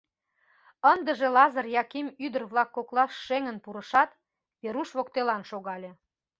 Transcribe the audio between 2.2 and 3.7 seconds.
ӱдыр-влак коклаш шеҥын